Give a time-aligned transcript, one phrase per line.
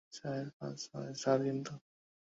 [0.13, 1.73] Sir, কিন্তু।